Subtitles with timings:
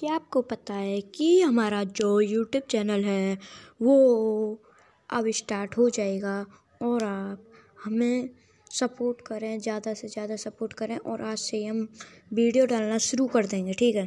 [0.00, 3.38] क्या आपको पता है कि हमारा जो यूट्यूब चैनल है,
[3.82, 3.96] वो
[5.10, 6.36] अब स्टार्ट हो जाएगा
[6.82, 7.42] और आप
[7.84, 8.28] हमें
[8.70, 11.86] सपोर्ट करें, ज़्यादा से ज़्यादा सपोर्ट करें और आज से हम
[12.32, 14.06] वीडियो डालना शुरू कर देंगे, ठीक है?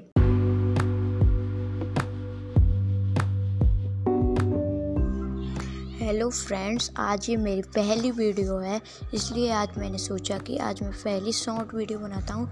[6.01, 8.81] हेलो फ्रेंड्स आज ये मेरी पहली वीडियो है,
[9.13, 12.49] इसलिए आज मैंने सोचा कि आज मैं पहली शॉर्ट वीडियो बनाता हूँ।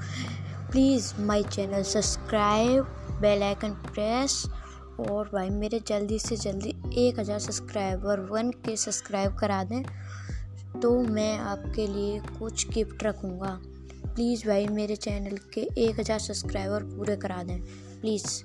[0.71, 2.84] Please my channel subscribe,
[3.21, 4.45] bell icon press
[5.02, 9.84] और भाई मेरे जल्दी से जल्दी एक हज़ार सब्सक्राइबर, वन के सब्सक्राइब करा दें
[10.81, 13.57] तो मैं आपके लिए कुछ गिफ्ट रखूँगा।
[14.05, 17.59] प्लीज़ भाई मेरे चैनल के एक हज़ार सब्सक्राइबर पूरे करा दें।
[18.01, 18.41] प्लीज़।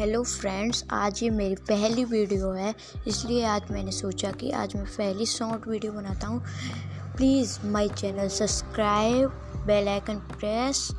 [0.00, 2.74] हेलो फ्रेंड्स, आज ये मेरी पहली वीडियो है,
[3.08, 6.40] इसलिए आज मैंने सोचा कि आज मैं पहली शॉर्ट वीडियो बनाता हूँ।
[7.16, 9.28] Please, my channel subscribe,
[9.66, 10.90] bell icon press,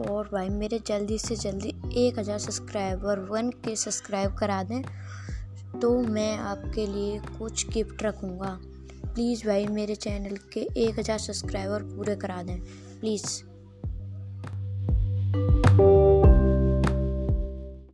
[0.00, 1.74] और भाई मेरे जल्दी से जल्दी
[2.04, 4.82] एक हज़ार सब्सक्राइबर, वन के सब्सक्राइब करा दें
[5.80, 8.58] तो मैं आपके लिए कुछ गिफ्ट रखूँगा।
[9.04, 12.58] प्लीज़ भाई मेरे चैनल के एक हज़ार सब्सक्राइबर पूरे करा दें,
[13.00, 13.26] प्लीज़।